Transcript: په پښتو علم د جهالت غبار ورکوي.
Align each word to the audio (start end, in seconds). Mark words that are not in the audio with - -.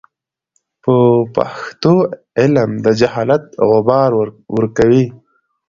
په 0.83 0.95
پښتو 1.35 1.93
علم 2.39 2.71
د 2.85 2.87
جهالت 2.99 3.43
غبار 3.71 4.11
ورکوي. 4.55 5.03